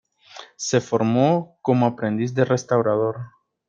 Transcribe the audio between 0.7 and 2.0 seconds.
formó como